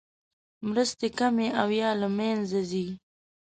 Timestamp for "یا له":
1.81-2.07